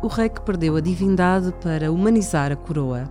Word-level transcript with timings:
O 0.00 0.06
Rei 0.06 0.28
que 0.28 0.40
Perdeu 0.40 0.76
a 0.76 0.80
Divindade 0.80 1.52
para 1.60 1.90
Humanizar 1.90 2.52
a 2.52 2.56
Coroa. 2.56 3.10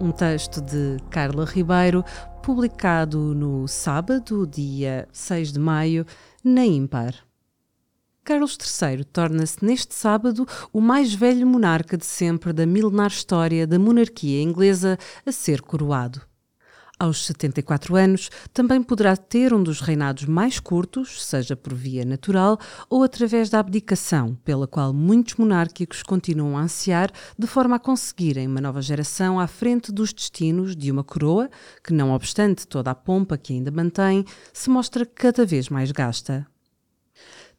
Um 0.00 0.10
texto 0.10 0.62
de 0.62 0.96
Carla 1.10 1.44
Ribeiro, 1.44 2.02
publicado 2.42 3.34
no 3.34 3.68
sábado, 3.68 4.46
dia 4.46 5.06
6 5.12 5.52
de 5.52 5.58
maio, 5.58 6.06
na 6.42 6.64
Impar. 6.64 7.14
Carlos 8.24 8.56
III 8.56 9.04
torna-se 9.04 9.62
neste 9.62 9.94
sábado 9.94 10.46
o 10.72 10.80
mais 10.80 11.12
velho 11.12 11.46
monarca 11.46 11.98
de 11.98 12.06
sempre 12.06 12.50
da 12.50 12.64
milenar 12.64 13.08
história 13.08 13.66
da 13.66 13.78
monarquia 13.78 14.42
inglesa 14.42 14.98
a 15.26 15.30
ser 15.30 15.60
coroado. 15.60 16.22
Aos 16.98 17.26
74 17.26 17.94
anos, 17.94 18.30
também 18.54 18.82
poderá 18.82 19.14
ter 19.18 19.52
um 19.52 19.62
dos 19.62 19.82
reinados 19.82 20.24
mais 20.24 20.58
curtos, 20.58 21.22
seja 21.22 21.54
por 21.54 21.74
via 21.74 22.06
natural 22.06 22.58
ou 22.88 23.02
através 23.02 23.50
da 23.50 23.60
abdicação, 23.60 24.34
pela 24.42 24.66
qual 24.66 24.94
muitos 24.94 25.34
monárquicos 25.34 26.02
continuam 26.02 26.56
a 26.56 26.62
ansiar, 26.62 27.10
de 27.38 27.46
forma 27.46 27.76
a 27.76 27.78
conseguirem 27.78 28.46
uma 28.46 28.62
nova 28.62 28.80
geração 28.80 29.38
à 29.38 29.46
frente 29.46 29.92
dos 29.92 30.10
destinos 30.10 30.74
de 30.74 30.90
uma 30.90 31.04
coroa 31.04 31.50
que, 31.84 31.92
não 31.92 32.12
obstante 32.12 32.66
toda 32.66 32.90
a 32.90 32.94
pompa 32.94 33.36
que 33.36 33.52
ainda 33.52 33.70
mantém, 33.70 34.24
se 34.50 34.70
mostra 34.70 35.04
cada 35.04 35.44
vez 35.44 35.68
mais 35.68 35.92
gasta. 35.92 36.46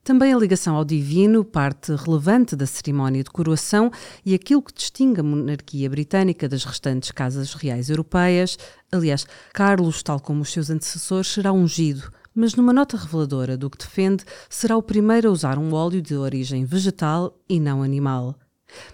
Também 0.08 0.34
a 0.34 0.38
ligação 0.38 0.78
ao 0.78 0.86
divino, 0.86 1.44
parte 1.44 1.94
relevante 1.94 2.56
da 2.56 2.66
cerimónia 2.66 3.22
de 3.22 3.30
coroação 3.30 3.92
e 4.26 4.34
aquilo 4.34 4.62
que 4.62 4.74
distingue 4.74 5.20
a 5.20 5.24
monarquia 5.24 5.90
britânica 5.90 6.48
das 6.48 6.64
restantes 6.64 7.12
casas 7.12 7.54
reais 7.54 7.90
europeias. 7.90 8.58
Aliás, 8.90 9.28
Carlos, 9.54 10.02
tal 10.02 10.22
como 10.22 10.44
os 10.44 10.54
seus 10.54 10.70
antecessores, 10.70 11.28
será 11.28 11.52
ungido, 11.52 12.10
mas 12.34 12.56
numa 12.56 12.72
nota 12.72 12.96
reveladora 12.96 13.58
do 13.58 13.70
que 13.70 13.80
defende, 13.80 14.24
será 14.50 14.78
o 14.78 14.82
primeiro 14.82 15.28
a 15.28 15.32
usar 15.34 15.58
um 15.60 15.74
óleo 15.74 16.02
de 16.02 16.16
origem 16.16 16.64
vegetal 16.64 17.38
e 17.50 17.60
não 17.60 17.84
animal. 17.84 18.34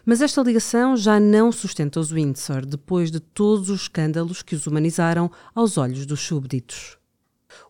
Mas 0.03 0.19
esta 0.19 0.41
ligação 0.41 0.97
já 0.97 1.19
não 1.19 1.51
sustenta 1.51 1.99
os 1.99 2.11
Windsor 2.11 2.65
depois 2.65 3.11
de 3.11 3.19
todos 3.19 3.69
os 3.69 3.81
escândalos 3.81 4.41
que 4.41 4.55
os 4.55 4.65
humanizaram 4.65 5.29
aos 5.53 5.77
olhos 5.77 6.07
dos 6.07 6.21
súbditos. 6.21 7.02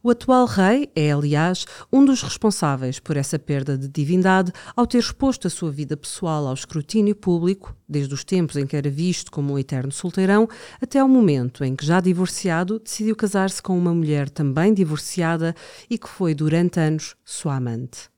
O 0.01 0.09
atual 0.09 0.45
rei 0.45 0.89
é, 0.95 1.11
aliás, 1.11 1.65
um 1.91 2.03
dos 2.03 2.21
responsáveis 2.21 2.99
por 2.99 3.17
essa 3.17 3.37
perda 3.37 3.77
de 3.77 3.87
divindade 3.87 4.51
ao 4.75 4.87
ter 4.87 4.99
exposto 4.99 5.47
a 5.47 5.49
sua 5.49 5.71
vida 5.71 5.97
pessoal 5.97 6.47
ao 6.47 6.53
escrutínio 6.53 7.15
público, 7.15 7.75
desde 7.87 8.13
os 8.13 8.23
tempos 8.23 8.55
em 8.55 8.65
que 8.65 8.75
era 8.75 8.89
visto 8.89 9.31
como 9.31 9.53
um 9.53 9.59
eterno 9.59 9.91
solteirão, 9.91 10.47
até 10.81 10.99
ao 10.99 11.07
momento 11.07 11.63
em 11.63 11.75
que, 11.75 11.85
já 11.85 11.99
divorciado, 11.99 12.79
decidiu 12.79 13.15
casar-se 13.15 13.61
com 13.61 13.77
uma 13.77 13.93
mulher 13.93 14.29
também 14.29 14.73
divorciada 14.73 15.55
e 15.89 15.97
que 15.97 16.07
foi, 16.07 16.33
durante 16.33 16.79
anos, 16.79 17.15
sua 17.25 17.55
amante. 17.55 18.12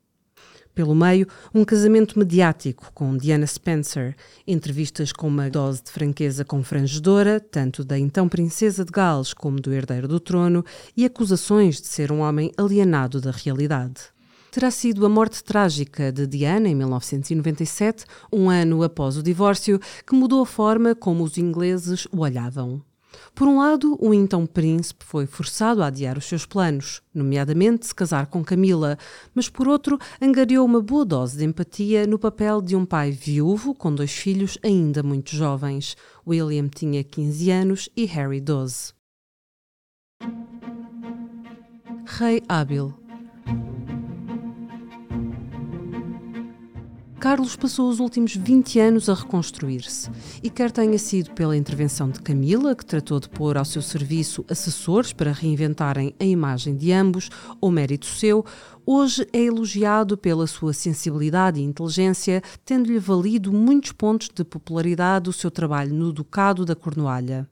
Pelo 0.76 0.94
meio, 0.94 1.26
um 1.54 1.64
casamento 1.64 2.18
mediático 2.18 2.92
com 2.92 3.16
Diana 3.16 3.46
Spencer, 3.46 4.14
entrevistas 4.46 5.10
com 5.10 5.26
uma 5.26 5.48
dose 5.48 5.82
de 5.82 5.90
franqueza 5.90 6.44
confrangedora, 6.44 7.40
tanto 7.40 7.82
da 7.82 7.98
então 7.98 8.28
princesa 8.28 8.84
de 8.84 8.92
Gales 8.92 9.32
como 9.32 9.58
do 9.58 9.72
herdeiro 9.72 10.06
do 10.06 10.20
trono, 10.20 10.62
e 10.94 11.06
acusações 11.06 11.80
de 11.80 11.86
ser 11.86 12.12
um 12.12 12.20
homem 12.20 12.52
alienado 12.58 13.22
da 13.22 13.30
realidade. 13.30 14.02
Terá 14.50 14.70
sido 14.70 15.06
a 15.06 15.08
morte 15.08 15.42
trágica 15.42 16.12
de 16.12 16.26
Diana 16.26 16.68
em 16.68 16.74
1997, 16.74 18.04
um 18.30 18.50
ano 18.50 18.82
após 18.82 19.16
o 19.16 19.22
divórcio, 19.22 19.80
que 20.06 20.14
mudou 20.14 20.42
a 20.42 20.46
forma 20.46 20.94
como 20.94 21.24
os 21.24 21.38
ingleses 21.38 22.06
o 22.12 22.20
olhavam. 22.20 22.82
Por 23.34 23.46
um 23.48 23.58
lado, 23.58 23.96
o 24.00 24.12
então 24.12 24.46
príncipe 24.46 25.04
foi 25.04 25.26
forçado 25.26 25.82
a 25.82 25.86
adiar 25.86 26.16
os 26.18 26.24
seus 26.24 26.46
planos, 26.46 27.02
nomeadamente 27.14 27.86
se 27.86 27.94
casar 27.94 28.26
com 28.26 28.44
Camila, 28.44 28.98
mas 29.34 29.48
por 29.48 29.68
outro, 29.68 29.98
angariou 30.20 30.64
uma 30.64 30.80
boa 30.80 31.04
dose 31.04 31.36
de 31.36 31.44
empatia 31.44 32.06
no 32.06 32.18
papel 32.18 32.60
de 32.60 32.76
um 32.76 32.84
pai 32.84 33.10
viúvo 33.10 33.74
com 33.74 33.94
dois 33.94 34.12
filhos 34.12 34.58
ainda 34.62 35.02
muito 35.02 35.34
jovens. 35.34 35.96
William 36.26 36.68
tinha 36.68 37.04
15 37.04 37.50
anos 37.50 37.88
e 37.96 38.04
Harry 38.04 38.40
12. 38.40 38.94
Rei 42.06 42.42
hábil 42.48 42.94
Carlos 47.26 47.56
passou 47.56 47.88
os 47.88 47.98
últimos 47.98 48.36
20 48.36 48.78
anos 48.78 49.08
a 49.08 49.14
reconstruir-se 49.14 50.08
e 50.44 50.48
quer 50.48 50.70
tenha 50.70 50.96
sido 50.96 51.32
pela 51.32 51.56
intervenção 51.56 52.08
de 52.08 52.20
Camila, 52.20 52.72
que 52.72 52.86
tratou 52.86 53.18
de 53.18 53.28
pôr 53.28 53.58
ao 53.58 53.64
seu 53.64 53.82
serviço 53.82 54.44
assessores 54.48 55.12
para 55.12 55.32
reinventarem 55.32 56.14
a 56.20 56.24
imagem 56.24 56.76
de 56.76 56.92
ambos, 56.92 57.28
ou 57.60 57.68
mérito 57.68 58.06
seu, 58.06 58.46
hoje 58.86 59.26
é 59.32 59.40
elogiado 59.40 60.16
pela 60.16 60.46
sua 60.46 60.72
sensibilidade 60.72 61.58
e 61.58 61.64
inteligência, 61.64 62.40
tendo-lhe 62.64 63.00
valido 63.00 63.52
muitos 63.52 63.90
pontos 63.90 64.30
de 64.32 64.44
popularidade 64.44 65.28
o 65.28 65.32
seu 65.32 65.50
trabalho 65.50 65.92
no 65.92 66.12
Ducado 66.12 66.64
da 66.64 66.76
Cornualha. 66.76 67.48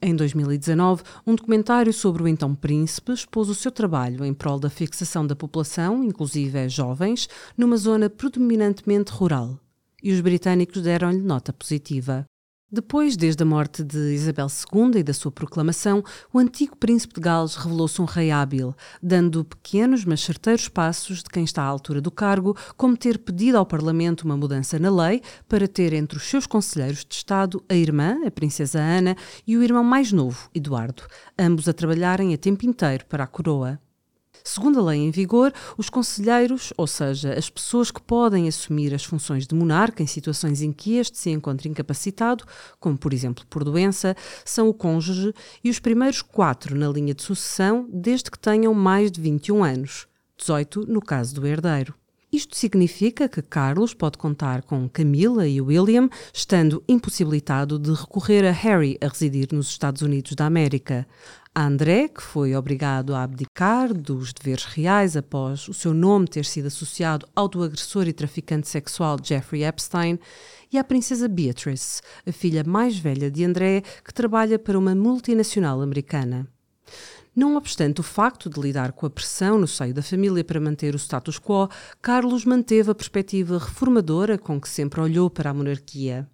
Em 0.00 0.14
2019, 0.14 1.02
um 1.26 1.34
documentário 1.34 1.92
sobre 1.92 2.22
o 2.22 2.28
então 2.28 2.54
príncipe 2.54 3.12
expôs 3.12 3.48
o 3.48 3.54
seu 3.54 3.72
trabalho 3.72 4.24
em 4.24 4.34
prol 4.34 4.58
da 4.58 4.68
fixação 4.68 5.26
da 5.26 5.34
população, 5.34 6.04
inclusive 6.04 6.68
jovens, 6.68 7.28
numa 7.56 7.76
zona 7.76 8.10
predominantemente 8.10 9.10
rural. 9.12 9.58
E 10.02 10.12
os 10.12 10.20
britânicos 10.20 10.82
deram-lhe 10.82 11.22
nota 11.22 11.52
positiva. 11.52 12.26
Depois, 12.70 13.16
desde 13.16 13.44
a 13.44 13.46
morte 13.46 13.84
de 13.84 14.12
Isabel 14.12 14.48
II 14.48 14.98
e 14.98 15.02
da 15.04 15.14
sua 15.14 15.30
proclamação, 15.30 16.02
o 16.32 16.38
antigo 16.40 16.76
príncipe 16.76 17.14
de 17.14 17.20
Gales 17.20 17.54
revelou-se 17.54 18.02
um 18.02 18.04
rei 18.04 18.32
hábil, 18.32 18.74
dando 19.00 19.44
pequenos 19.44 20.04
mas 20.04 20.20
certeiros 20.20 20.68
passos 20.68 21.22
de 21.22 21.30
quem 21.30 21.44
está 21.44 21.62
à 21.62 21.66
altura 21.66 22.00
do 22.00 22.10
cargo, 22.10 22.56
como 22.76 22.96
ter 22.96 23.18
pedido 23.18 23.56
ao 23.56 23.64
Parlamento 23.64 24.22
uma 24.22 24.36
mudança 24.36 24.80
na 24.80 24.90
lei 24.90 25.22
para 25.48 25.68
ter 25.68 25.92
entre 25.92 26.18
os 26.18 26.24
seus 26.24 26.44
conselheiros 26.44 27.04
de 27.04 27.14
Estado 27.14 27.62
a 27.68 27.74
irmã, 27.76 28.18
a 28.26 28.32
princesa 28.32 28.80
Ana, 28.80 29.16
e 29.46 29.56
o 29.56 29.62
irmão 29.62 29.84
mais 29.84 30.10
novo, 30.10 30.50
Eduardo, 30.52 31.04
ambos 31.38 31.68
a 31.68 31.72
trabalharem 31.72 32.34
a 32.34 32.36
tempo 32.36 32.66
inteiro 32.66 33.06
para 33.06 33.22
a 33.22 33.28
coroa. 33.28 33.78
Segundo 34.46 34.78
a 34.78 34.82
lei 34.84 35.00
em 35.00 35.10
vigor, 35.10 35.52
os 35.76 35.90
conselheiros, 35.90 36.72
ou 36.76 36.86
seja, 36.86 37.36
as 37.36 37.50
pessoas 37.50 37.90
que 37.90 38.00
podem 38.00 38.46
assumir 38.46 38.94
as 38.94 39.02
funções 39.02 39.44
de 39.44 39.56
monarca 39.56 40.04
em 40.04 40.06
situações 40.06 40.62
em 40.62 40.72
que 40.72 40.98
este 40.98 41.18
se 41.18 41.30
encontra 41.30 41.66
incapacitado, 41.66 42.44
como 42.78 42.96
por 42.96 43.12
exemplo 43.12 43.44
por 43.50 43.64
doença, 43.64 44.14
são 44.44 44.68
o 44.68 44.72
cônjuge 44.72 45.34
e 45.64 45.68
os 45.68 45.80
primeiros 45.80 46.22
quatro 46.22 46.78
na 46.78 46.88
linha 46.88 47.12
de 47.12 47.24
sucessão, 47.24 47.88
desde 47.92 48.30
que 48.30 48.38
tenham 48.38 48.72
mais 48.72 49.10
de 49.10 49.20
21 49.20 49.64
anos, 49.64 50.06
18 50.38 50.86
no 50.86 51.02
caso 51.02 51.34
do 51.34 51.44
herdeiro. 51.44 51.92
Isto 52.32 52.56
significa 52.56 53.28
que 53.28 53.40
Carlos 53.40 53.94
pode 53.94 54.18
contar 54.18 54.62
com 54.62 54.88
Camila 54.88 55.46
e 55.46 55.60
William, 55.60 56.08
estando 56.34 56.82
impossibilitado 56.88 57.78
de 57.78 57.92
recorrer 57.92 58.44
a 58.44 58.50
Harry 58.50 58.98
a 59.00 59.06
residir 59.06 59.48
nos 59.52 59.68
Estados 59.68 60.02
Unidos 60.02 60.34
da 60.34 60.46
América 60.46 61.06
a 61.54 61.64
André, 61.64 62.08
que 62.08 62.20
foi 62.20 62.54
obrigado 62.54 63.14
a 63.14 63.22
abdicar 63.22 63.94
dos 63.94 64.34
deveres 64.34 64.64
reais 64.66 65.16
após 65.16 65.66
o 65.68 65.72
seu 65.72 65.94
nome 65.94 66.28
ter 66.28 66.44
sido 66.44 66.66
associado 66.66 67.26
ao 67.34 67.48
do 67.48 67.62
agressor 67.62 68.06
e 68.06 68.12
traficante 68.12 68.68
sexual 68.68 69.16
Jeffrey 69.22 69.64
Epstein, 69.64 70.18
e 70.70 70.76
à 70.76 70.84
princesa 70.84 71.26
Beatrice, 71.26 72.02
a 72.26 72.32
filha 72.32 72.62
mais 72.62 72.98
velha 72.98 73.30
de 73.30 73.42
André, 73.42 73.82
que 74.04 74.12
trabalha 74.12 74.58
para 74.58 74.78
uma 74.78 74.94
multinacional 74.94 75.80
americana. 75.80 76.46
Não 77.36 77.54
obstante 77.54 78.00
o 78.00 78.02
facto 78.02 78.48
de 78.48 78.58
lidar 78.58 78.92
com 78.92 79.04
a 79.04 79.10
pressão 79.10 79.58
no 79.58 79.66
seio 79.66 79.92
da 79.92 80.02
família 80.02 80.42
para 80.42 80.58
manter 80.58 80.94
o 80.94 80.98
status 80.98 81.38
quo, 81.38 81.68
Carlos 82.00 82.46
manteve 82.46 82.90
a 82.90 82.94
perspectiva 82.94 83.58
reformadora 83.58 84.38
com 84.38 84.58
que 84.58 84.66
sempre 84.66 85.02
olhou 85.02 85.28
para 85.28 85.50
a 85.50 85.54
monarquia. 85.54 86.26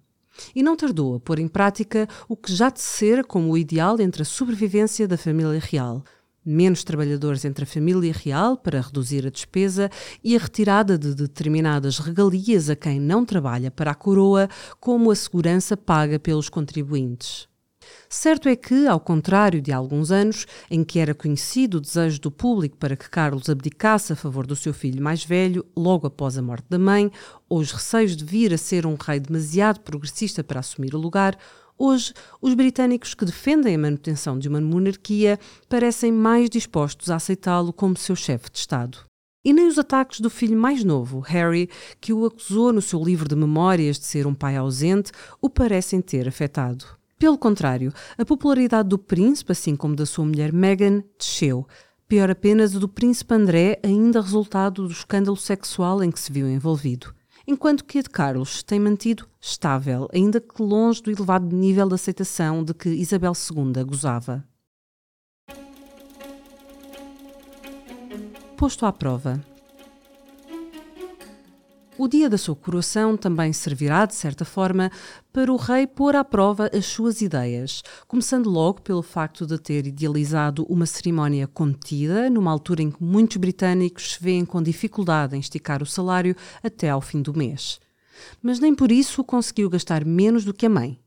E 0.55 0.63
não 0.63 0.77
tardou 0.77 1.15
a 1.15 1.19
pôr 1.19 1.39
em 1.39 1.47
prática 1.49 2.07
o 2.25 2.37
que 2.37 2.55
já 2.55 2.71
tecera 2.71 3.21
como 3.21 3.51
o 3.51 3.57
ideal 3.57 3.99
entre 3.99 4.21
a 4.21 4.25
sobrevivência 4.25 5.05
da 5.05 5.17
família 5.17 5.59
real. 5.59 6.05
Menos 6.45 6.85
trabalhadores 6.85 7.43
entre 7.43 7.65
a 7.65 7.67
família 7.67 8.13
real 8.13 8.55
para 8.55 8.79
reduzir 8.79 9.27
a 9.27 9.29
despesa 9.29 9.89
e 10.23 10.37
a 10.37 10.39
retirada 10.39 10.97
de 10.97 11.13
determinadas 11.13 11.99
regalias 11.99 12.69
a 12.69 12.77
quem 12.77 12.97
não 12.97 13.25
trabalha 13.25 13.69
para 13.69 13.91
a 13.91 13.95
coroa, 13.95 14.47
como 14.79 15.11
a 15.11 15.15
segurança 15.15 15.75
paga 15.75 16.17
pelos 16.17 16.47
contribuintes. 16.47 17.51
Certo 18.15 18.47
é 18.47 18.55
que, 18.55 18.85
ao 18.85 18.99
contrário 18.99 19.59
de 19.59 19.71
alguns 19.71 20.11
anos, 20.11 20.45
em 20.69 20.83
que 20.83 20.99
era 20.99 21.15
conhecido 21.15 21.79
o 21.79 21.81
desejo 21.81 22.21
do 22.21 22.29
público 22.29 22.77
para 22.77 22.95
que 22.95 23.09
Carlos 23.09 23.49
abdicasse 23.49 24.13
a 24.13 24.15
favor 24.15 24.45
do 24.45 24.55
seu 24.55 24.71
filho 24.71 25.03
mais 25.03 25.25
velho, 25.25 25.65
logo 25.75 26.05
após 26.05 26.37
a 26.37 26.41
morte 26.41 26.67
da 26.69 26.77
mãe, 26.77 27.11
ou 27.49 27.57
os 27.57 27.71
receios 27.71 28.15
de 28.15 28.23
vir 28.23 28.53
a 28.53 28.57
ser 28.57 28.85
um 28.85 28.95
rei 28.95 29.19
demasiado 29.19 29.79
progressista 29.79 30.43
para 30.43 30.59
assumir 30.59 30.93
o 30.93 30.99
lugar, 30.99 31.35
Hoje, 31.75 32.13
os 32.39 32.53
britânicos 32.53 33.15
que 33.15 33.25
defendem 33.25 33.73
a 33.73 33.79
manutenção 33.79 34.37
de 34.37 34.47
uma 34.47 34.61
monarquia 34.61 35.39
parecem 35.67 36.11
mais 36.11 36.51
dispostos 36.51 37.09
a 37.09 37.15
aceitá-lo 37.15 37.73
como 37.73 37.97
seu 37.97 38.15
chefe 38.15 38.51
de 38.51 38.59
Estado. 38.59 38.99
E 39.43 39.51
nem 39.51 39.67
os 39.67 39.79
ataques 39.79 40.19
do 40.19 40.29
filho 40.29 40.55
mais 40.55 40.83
novo, 40.83 41.19
Harry, 41.19 41.67
que 41.99 42.13
o 42.13 42.25
acusou 42.27 42.71
no 42.71 42.81
seu 42.81 43.03
livro 43.03 43.27
de 43.27 43.35
memórias 43.35 43.97
de 43.97 44.05
ser 44.05 44.27
um 44.27 44.35
pai 44.35 44.55
ausente, 44.55 45.11
o 45.41 45.49
parecem 45.49 45.99
ter 45.99 46.27
afetado. 46.27 46.85
Pelo 47.23 47.37
contrário, 47.37 47.93
a 48.17 48.25
popularidade 48.25 48.89
do 48.89 48.99
príncipe, 48.99 49.53
assim 49.53 49.77
como 49.77 49.95
da 49.95 50.05
sua 50.05 50.25
mulher 50.25 50.51
Meghan, 50.51 51.01
desceu. 51.17 51.65
Pior 52.05 52.29
apenas 52.29 52.75
o 52.75 52.81
do 52.81 52.89
príncipe 52.89 53.33
André, 53.33 53.79
ainda 53.81 54.19
resultado 54.19 54.85
do 54.85 54.91
escândalo 54.91 55.37
sexual 55.37 56.03
em 56.03 56.11
que 56.11 56.19
se 56.19 56.29
viu 56.33 56.49
envolvido. 56.49 57.15
enquanto 57.47 57.85
que 57.85 57.99
a 57.99 58.01
de 58.01 58.09
Carlos 58.09 58.61
tem 58.61 58.77
mantido 58.77 59.25
estável, 59.39 60.09
ainda 60.13 60.41
que 60.41 60.61
longe 60.61 61.01
do 61.01 61.11
elevado 61.11 61.55
nível 61.55 61.87
de 61.87 61.95
aceitação 61.95 62.61
de 62.61 62.73
que 62.73 62.89
Isabel 62.89 63.31
II 63.31 63.85
gozava. 63.85 64.43
Posto 68.57 68.85
à 68.85 68.91
prova. 68.91 69.52
O 71.95 72.07
dia 72.07 72.27
da 72.27 72.39
sua 72.39 72.55
coroação 72.55 73.15
também 73.15 73.53
servirá, 73.53 74.07
de 74.07 74.15
certa 74.15 74.43
forma, 74.43 74.91
para 75.31 75.53
o 75.53 75.55
rei 75.55 75.85
pôr 75.85 76.15
à 76.15 76.23
prova 76.23 76.67
as 76.73 76.87
suas 76.87 77.21
ideias, 77.21 77.83
começando 78.07 78.49
logo 78.49 78.81
pelo 78.81 79.03
facto 79.03 79.45
de 79.45 79.59
ter 79.59 79.85
idealizado 79.85 80.65
uma 80.67 80.87
cerimónia 80.87 81.45
contida, 81.45 82.31
numa 82.31 82.49
altura 82.49 82.81
em 82.81 82.89
que 82.89 83.03
muitos 83.03 83.37
britânicos 83.37 84.13
se 84.13 84.23
veem 84.23 84.43
com 84.43 84.59
dificuldade 84.59 85.35
em 85.35 85.39
esticar 85.39 85.83
o 85.83 85.85
salário 85.85 86.35
até 86.63 86.89
ao 86.89 86.99
fim 86.99 87.21
do 87.21 87.37
mês. 87.37 87.79
Mas 88.41 88.59
nem 88.59 88.73
por 88.73 88.91
isso 88.91 89.23
conseguiu 89.23 89.69
gastar 89.69 90.03
menos 90.03 90.43
do 90.43 90.53
que 90.53 90.65
a 90.65 90.69
mãe. 90.69 90.99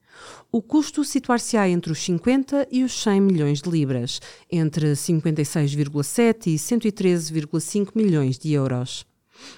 O 0.53 0.63
custo 0.63 1.05
situar-se-á 1.05 1.69
entre 1.69 1.91
os 1.91 1.99
50 1.99 2.69
e 2.71 2.85
os 2.85 2.93
100 3.03 3.21
milhões 3.21 3.61
de 3.61 3.69
libras, 3.69 4.21
entre 4.49 4.93
56,7 4.93 6.47
e 6.47 6.55
113,5 6.55 7.91
milhões 7.97 8.39
de 8.39 8.53
euros. 8.53 9.05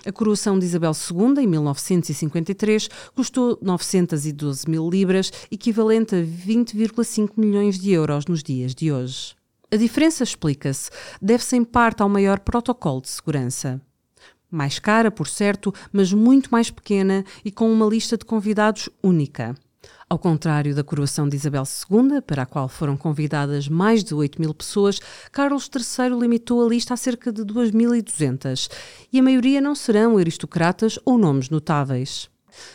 A 0.07 0.13
coroação 0.13 0.59
de 0.59 0.67
Isabel 0.67 0.93
II, 0.93 1.43
em 1.43 1.47
1953, 1.47 2.89
custou 3.15 3.59
912 3.61 4.69
mil 4.69 4.89
libras, 4.89 5.33
equivalente 5.51 6.15
a 6.15 6.19
20,5 6.19 7.31
milhões 7.37 7.79
de 7.79 7.91
euros 7.91 8.27
nos 8.27 8.43
dias 8.43 8.75
de 8.75 8.93
hoje. 8.93 9.37
A 9.71 9.77
diferença 9.77 10.25
explica-se, 10.25 10.91
deve-se 11.21 11.57
em 11.57 11.65
parte 11.65 12.03
ao 12.03 12.09
maior 12.09 12.41
protocolo 12.41 13.03
de 13.03 13.11
segurança. 13.11 13.81
Mais 14.51 14.79
cara, 14.79 15.11
por 15.11 15.29
certo, 15.29 15.75
mas 15.93 16.13
muito 16.13 16.49
mais 16.51 16.71
pequena 16.71 17.25
e 17.45 17.53
com 17.53 17.71
uma 17.71 17.87
lista 17.87 18.17
de 18.17 18.25
convidados 18.25 18.89
única. 19.03 19.55
Ao 20.11 20.19
contrário 20.19 20.75
da 20.75 20.83
coroação 20.83 21.29
de 21.29 21.37
Isabel 21.37 21.65
II, 21.65 22.23
para 22.23 22.45
a 22.45 22.47
qual 22.47 22.67
foram 22.67 22.97
convidadas 22.97 23.69
mais 23.69 24.03
de 24.03 24.15
8 24.15 24.41
mil 24.41 24.55
pessoas, 24.55 24.99
Carlos 25.31 25.69
III 25.69 26.19
limitou 26.19 26.65
a 26.65 26.69
lista 26.69 26.95
a 26.95 26.97
cerca 26.97 27.31
de 27.31 27.43
2.200 27.43 28.71
e 29.13 29.21
a 29.21 29.23
maioria 29.23 29.61
não 29.61 29.75
serão 29.75 30.17
aristocratas 30.17 30.99
ou 31.05 31.19
nomes 31.19 31.51
notáveis. 31.51 32.31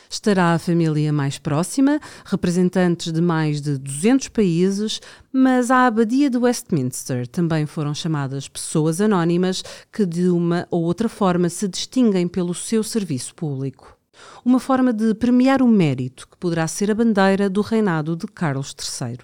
Estará 0.07 0.53
a 0.53 0.59
família 0.59 1.11
mais 1.11 1.39
próxima, 1.39 1.99
representantes 2.23 3.11
de 3.11 3.19
mais 3.19 3.59
de 3.59 3.79
200 3.79 4.27
países, 4.27 5.01
mas 5.31 5.71
à 5.71 5.87
Abadia 5.87 6.29
de 6.29 6.37
Westminster 6.37 7.27
também 7.27 7.65
foram 7.65 7.95
chamadas 7.95 8.47
pessoas 8.47 9.01
anónimas 9.01 9.63
que 9.91 10.05
de 10.05 10.29
uma 10.29 10.67
ou 10.69 10.83
outra 10.83 11.09
forma 11.09 11.49
se 11.49 11.67
distinguem 11.67 12.27
pelo 12.27 12.53
seu 12.53 12.83
serviço 12.83 13.33
público 13.33 13.97
uma 14.43 14.59
forma 14.59 14.91
de 14.91 15.13
premiar 15.13 15.61
o 15.61 15.67
mérito 15.67 16.27
que 16.29 16.37
poderá 16.37 16.67
ser 16.67 16.91
a 16.91 16.95
bandeira 16.95 17.49
do 17.49 17.61
reinado 17.61 18.15
de 18.15 18.27
Carlos 18.27 18.75
III. 18.79 19.19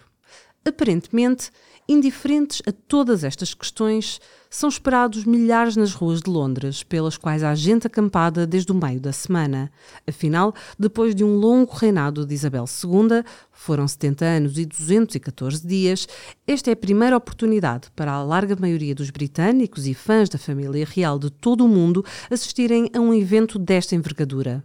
Aparentemente, 0.65 1.51
indiferentes 1.87 2.61
a 2.67 2.71
todas 2.71 3.23
estas 3.23 3.55
questões, 3.55 4.21
são 4.47 4.69
esperados 4.69 5.25
milhares 5.25 5.75
nas 5.75 5.93
ruas 5.93 6.21
de 6.21 6.29
Londres, 6.29 6.83
pelas 6.83 7.17
quais 7.17 7.43
há 7.43 7.55
gente 7.55 7.87
acampada 7.87 8.45
desde 8.45 8.71
o 8.71 8.75
meio 8.75 8.99
da 8.99 9.11
semana. 9.11 9.71
Afinal, 10.07 10.53
depois 10.77 11.15
de 11.15 11.23
um 11.23 11.35
longo 11.35 11.73
reinado 11.73 12.25
de 12.25 12.33
Isabel 12.33 12.65
II, 12.65 13.23
foram 13.51 13.87
70 13.87 14.25
anos 14.25 14.57
e 14.59 14.65
214 14.65 15.65
dias, 15.65 16.07
esta 16.45 16.69
é 16.69 16.73
a 16.73 16.77
primeira 16.77 17.17
oportunidade 17.17 17.89
para 17.95 18.11
a 18.11 18.23
larga 18.23 18.55
maioria 18.55 18.93
dos 18.93 19.09
britânicos 19.09 19.87
e 19.87 19.95
fãs 19.95 20.29
da 20.29 20.37
família 20.37 20.85
real 20.85 21.17
de 21.17 21.31
todo 21.31 21.65
o 21.65 21.67
mundo 21.67 22.05
assistirem 22.29 22.89
a 22.93 22.99
um 22.99 23.13
evento 23.13 23.57
desta 23.57 23.95
envergadura. 23.95 24.63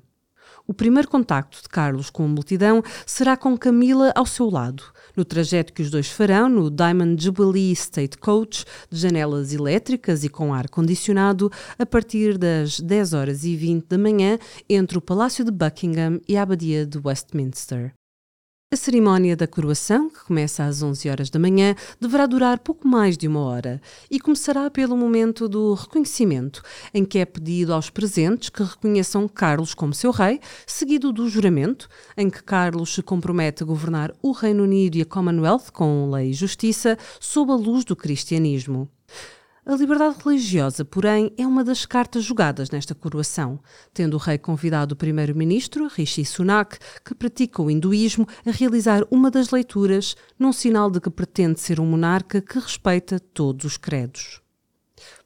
O 0.67 0.73
primeiro 0.73 1.09
contacto 1.09 1.61
de 1.61 1.69
Carlos 1.69 2.09
com 2.09 2.25
a 2.25 2.29
multidão 2.29 2.83
será 3.05 3.37
com 3.37 3.55
Camila 3.55 4.11
ao 4.17 4.25
seu 4.25 4.49
lado, 4.49 4.83
no 5.15 5.23
trajeto 5.23 5.75
que 5.75 5.83
os 5.83 5.91
dois 5.91 6.09
farão 6.09 6.49
no 6.49 6.71
Diamond 6.71 7.23
Jubilee 7.23 7.73
State 7.73 8.17
Coach, 8.17 8.65
de 8.91 8.99
janelas 8.99 9.53
elétricas 9.53 10.25
e 10.25 10.29
com 10.31 10.55
ar 10.55 10.71
condicionado, 10.71 11.53
a 11.79 11.85
partir 11.85 12.39
das 12.39 12.81
10 12.81 13.13
horas 13.13 13.45
e 13.45 13.55
20 13.55 13.87
da 13.87 13.99
manhã, 13.99 14.39
entre 14.67 14.97
o 14.97 15.03
Palácio 15.03 15.45
de 15.45 15.51
Buckingham 15.51 16.19
e 16.27 16.35
a 16.35 16.43
Abadia 16.43 16.87
de 16.87 16.99
Westminster. 16.99 17.93
A 18.75 18.77
cerimónia 18.77 19.37
da 19.37 19.47
coroação, 19.47 20.11
que 20.11 20.25
começa 20.25 20.65
às 20.65 20.83
11 20.83 21.09
horas 21.09 21.31
da 21.31 21.39
manhã, 21.39 21.77
deverá 22.01 22.27
durar 22.27 22.59
pouco 22.59 22.89
mais 22.89 23.17
de 23.17 23.29
uma 23.29 23.39
hora 23.39 23.81
e 24.11 24.19
começará 24.19 24.69
pelo 24.69 24.97
momento 24.97 25.49
do 25.49 25.75
reconhecimento, 25.75 26.61
em 26.93 27.05
que 27.05 27.21
é 27.21 27.25
pedido 27.25 27.73
aos 27.73 27.89
presentes 27.89 28.49
que 28.49 28.65
reconheçam 28.65 29.29
Carlos 29.29 29.75
como 29.75 29.95
seu 29.95 30.11
rei, 30.11 30.41
seguido 30.67 31.13
do 31.13 31.29
juramento, 31.29 31.89
em 32.17 32.29
que 32.29 32.43
Carlos 32.43 32.93
se 32.93 33.01
compromete 33.01 33.63
a 33.63 33.67
governar 33.67 34.13
o 34.21 34.33
Reino 34.33 34.65
Unido 34.65 34.97
e 34.97 35.03
a 35.03 35.07
Commonwealth 35.07 35.71
com 35.73 36.11
lei 36.11 36.31
e 36.31 36.35
justiça 36.35 36.99
sob 37.21 37.53
a 37.53 37.55
luz 37.55 37.85
do 37.85 37.95
cristianismo. 37.95 38.91
A 39.67 39.75
liberdade 39.77 40.17
religiosa, 40.23 40.85
porém, 40.85 41.33
é 41.39 41.47
uma 41.47 41.65
das 41.65 41.87
cartas 41.87 42.23
jogadas 42.23 42.69
nesta 42.69 42.95
coroação, 42.95 43.59
tendo 43.95 44.13
o 44.13 44.19
rei 44.19 44.37
convidado 44.37 44.93
o 44.93 44.97
primeiro-ministro, 44.97 45.89
Rishi 45.89 46.23
Sunak, 46.23 46.77
que 47.03 47.15
pratica 47.15 47.63
o 47.63 47.71
hinduísmo, 47.71 48.29
a 48.45 48.51
realizar 48.51 49.07
uma 49.11 49.31
das 49.31 49.51
leituras, 49.51 50.17
num 50.39 50.53
sinal 50.53 50.91
de 50.91 51.01
que 51.01 51.09
pretende 51.09 51.61
ser 51.61 51.81
um 51.81 51.87
monarca 51.87 52.43
que 52.43 52.59
respeita 52.59 53.19
todos 53.19 53.65
os 53.65 53.79
credos. 53.79 54.43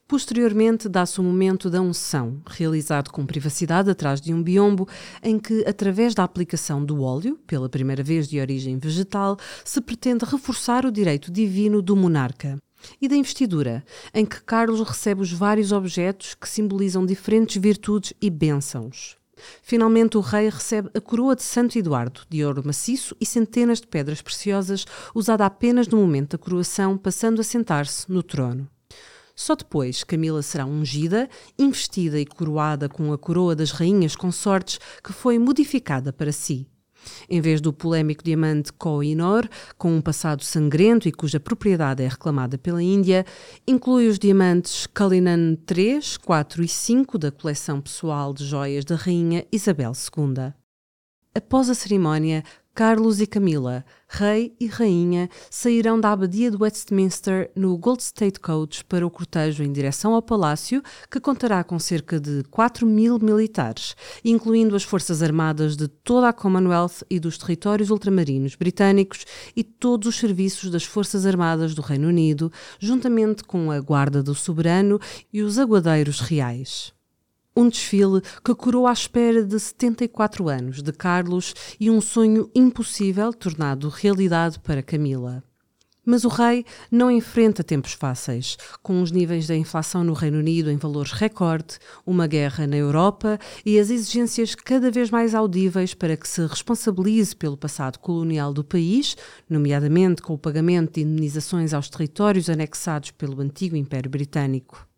Posteriormente, 0.07 0.87
dá-se 0.87 1.19
o 1.19 1.23
momento 1.23 1.69
da 1.69 1.81
unção, 1.81 2.41
realizado 2.47 3.11
com 3.11 3.25
privacidade 3.25 3.89
atrás 3.89 4.21
de 4.21 4.33
um 4.33 4.41
biombo, 4.41 4.87
em 5.21 5.37
que, 5.37 5.65
através 5.67 6.15
da 6.15 6.23
aplicação 6.23 6.83
do 6.83 7.01
óleo, 7.01 7.37
pela 7.45 7.67
primeira 7.67 8.01
vez 8.01 8.29
de 8.29 8.39
origem 8.39 8.79
vegetal, 8.79 9.35
se 9.65 9.81
pretende 9.81 10.23
reforçar 10.23 10.85
o 10.85 10.91
direito 10.91 11.29
divino 11.29 11.81
do 11.81 11.93
monarca 11.93 12.57
e 13.01 13.07
da 13.07 13.15
investidura, 13.15 13.83
em 14.13 14.25
que 14.25 14.41
Carlos 14.41 14.79
recebe 14.87 15.21
os 15.21 15.31
vários 15.31 15.71
objetos 15.71 16.33
que 16.33 16.47
simbolizam 16.47 17.05
diferentes 17.05 17.61
virtudes 17.61 18.13
e 18.21 18.29
bênçãos. 18.29 19.17
Finalmente, 19.61 20.17
o 20.17 20.21
rei 20.21 20.49
recebe 20.49 20.89
a 20.93 21.01
coroa 21.01 21.35
de 21.35 21.43
Santo 21.43 21.77
Eduardo, 21.77 22.21
de 22.29 22.43
ouro 22.43 22.61
maciço 22.65 23.15
e 23.19 23.25
centenas 23.25 23.79
de 23.79 23.87
pedras 23.87 24.21
preciosas, 24.21 24.85
usada 25.15 25.45
apenas 25.45 25.87
no 25.87 25.97
momento 25.97 26.31
da 26.31 26.37
coroação, 26.37 26.97
passando 26.97 27.39
a 27.39 27.43
sentar-se 27.43 28.11
no 28.11 28.21
trono. 28.21 28.67
Só 29.35 29.55
depois 29.55 30.03
Camila 30.03 30.41
será 30.41 30.65
ungida, 30.65 31.29
investida 31.57 32.19
e 32.19 32.25
coroada 32.25 32.89
com 32.89 33.13
a 33.13 33.17
coroa 33.17 33.55
das 33.55 33.71
rainhas 33.71 34.13
consortes 34.13 34.79
que 35.01 35.13
foi 35.13 35.39
modificada 35.39 36.11
para 36.11 36.33
si. 36.33 36.67
Em 37.29 37.41
vez 37.41 37.61
do 37.61 37.73
polémico 37.73 38.23
diamante 38.23 38.73
Koh-i-Noor, 38.73 39.47
com 39.77 39.95
um 39.95 40.01
passado 40.01 40.43
sangrento 40.43 41.07
e 41.07 41.11
cuja 41.11 41.39
propriedade 41.39 42.03
é 42.03 42.07
reclamada 42.07 42.57
pela 42.57 42.81
Índia, 42.81 43.25
inclui 43.67 44.07
os 44.07 44.19
diamantes 44.19 44.87
Cullinan 44.87 45.55
3, 45.65 46.17
4 46.17 46.63
e 46.63 46.67
5 46.67 47.17
da 47.17 47.31
coleção 47.31 47.81
pessoal 47.81 48.33
de 48.33 48.45
joias 48.45 48.85
da 48.85 48.95
rainha 48.95 49.45
Isabel 49.51 49.91
II. 49.93 50.53
Após 51.39 51.69
a 51.69 51.73
cerimónia, 51.73 52.43
Carlos 52.75 53.21
e 53.21 53.25
Camila, 53.25 53.85
rei 54.09 54.53
e 54.59 54.67
rainha, 54.67 55.29
sairão 55.49 55.97
da 55.97 56.11
abadia 56.11 56.51
de 56.51 56.57
Westminster 56.61 57.49
no 57.55 57.77
Gold 57.77 58.03
State 58.03 58.41
Coach 58.41 58.83
para 58.83 59.07
o 59.07 59.09
cortejo 59.09 59.63
em 59.63 59.71
direção 59.71 60.13
ao 60.13 60.21
palácio, 60.21 60.83
que 61.09 61.17
contará 61.17 61.63
com 61.63 61.79
cerca 61.79 62.19
de 62.19 62.43
4 62.51 62.85
mil 62.85 63.17
militares, 63.19 63.95
incluindo 64.23 64.75
as 64.75 64.83
forças 64.83 65.23
armadas 65.23 65.77
de 65.77 65.87
toda 65.87 66.27
a 66.27 66.33
Commonwealth 66.33 67.05
e 67.09 67.21
dos 67.21 67.37
territórios 67.37 67.89
ultramarinos 67.89 68.55
britânicos 68.55 69.25
e 69.55 69.63
todos 69.63 70.09
os 70.09 70.19
serviços 70.19 70.69
das 70.69 70.83
forças 70.83 71.25
armadas 71.25 71.73
do 71.73 71.81
Reino 71.81 72.09
Unido, 72.09 72.51
juntamente 72.81 73.45
com 73.45 73.71
a 73.71 73.79
Guarda 73.79 74.21
do 74.21 74.35
Soberano 74.35 74.99
e 75.31 75.41
os 75.41 75.57
aguadeiros 75.57 76.19
reais. 76.19 76.98
Um 77.59 77.67
desfile 77.67 78.21
que 78.41 78.55
curou 78.55 78.87
à 78.87 78.93
espera 78.93 79.43
de 79.43 79.59
74 79.59 80.47
anos 80.47 80.81
de 80.81 80.93
Carlos 80.93 81.53
e 81.77 81.91
um 81.91 81.99
sonho 81.99 82.49
impossível 82.55 83.33
tornado 83.33 83.89
realidade 83.89 84.57
para 84.59 84.81
Camila. 84.81 85.43
Mas 86.05 86.23
o 86.23 86.29
rei 86.29 86.63
não 86.89 87.11
enfrenta 87.11 87.61
tempos 87.61 87.91
fáceis, 87.91 88.55
com 88.81 89.01
os 89.01 89.11
níveis 89.11 89.45
da 89.45 89.57
inflação 89.57 90.05
no 90.05 90.13
Reino 90.13 90.37
Unido 90.37 90.71
em 90.71 90.77
valores 90.77 91.11
recorde, 91.11 91.79
uma 92.05 92.27
guerra 92.27 92.65
na 92.65 92.77
Europa 92.77 93.37
e 93.65 93.77
as 93.77 93.89
exigências 93.89 94.55
cada 94.55 94.89
vez 94.89 95.11
mais 95.11 95.35
audíveis 95.35 95.93
para 95.93 96.15
que 96.15 96.29
se 96.29 96.39
responsabilize 96.45 97.35
pelo 97.35 97.57
passado 97.57 97.99
colonial 97.99 98.53
do 98.53 98.63
país, 98.63 99.17
nomeadamente 99.49 100.21
com 100.21 100.33
o 100.33 100.39
pagamento 100.39 100.93
de 100.93 101.01
indenizações 101.01 101.73
aos 101.73 101.89
territórios 101.89 102.49
anexados 102.49 103.11
pelo 103.11 103.41
antigo 103.41 103.75
Império 103.75 104.09
Britânico 104.09 104.88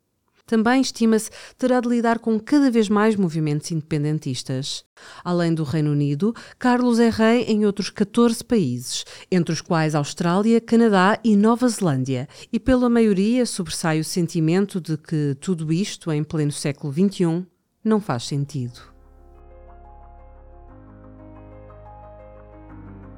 também 0.51 0.81
estima-se 0.81 1.29
terá 1.58 1.79
de 1.79 1.88
lidar 1.88 2.20
com 2.20 2.38
cada 2.38 2.70
vez 2.70 2.89
mais 2.89 3.15
movimentos 3.15 3.72
independentistas. 3.72 4.84
Além 5.24 5.53
do 5.53 5.63
Reino 5.63 5.93
Unido, 5.93 6.36
Carlos 6.60 7.00
é 7.00 7.10
rei 7.10 7.43
em 7.43 7.65
outros 7.65 7.89
14 7.89 8.43
países, 8.43 9.05
entre 9.31 9.53
os 9.53 9.62
quais 9.62 9.96
Austrália, 9.96 10.60
Canadá 10.60 11.17
e 11.24 11.38
Nova 11.38 11.70
Zelândia, 11.70 12.27
e 12.51 12.60
pela 12.60 12.89
maioria 12.89 13.46
sobressai 13.46 14.01
o 14.01 14.03
sentimento 14.03 14.81
de 14.81 14.98
que 14.98 15.38
tudo 15.39 15.72
isto, 15.72 16.12
em 16.12 16.22
pleno 16.22 16.51
século 16.51 16.91
XXI, 16.91 17.46
não 17.81 18.01
faz 18.01 18.25
sentido. 18.27 18.91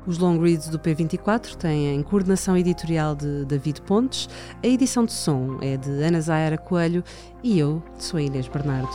Os 0.05 0.17
long 0.17 0.37
reads 0.39 0.67
do 0.67 0.77
P24 0.77 1.55
têm 1.55 2.03
coordenação 2.03 2.57
editorial 2.57 3.15
de 3.15 3.45
David 3.45 3.81
Pontes, 3.83 4.27
a 4.61 4.67
edição 4.67 5.05
de 5.05 5.13
som 5.13 5.59
é 5.61 5.77
de 5.77 5.89
Ana 6.03 6.19
Zaira 6.19 6.57
Coelho 6.57 7.03
e 7.41 7.57
eu 7.57 7.81
sou 7.97 8.17
a 8.17 8.21
Inês 8.21 8.47
Bernardo. 8.47 8.89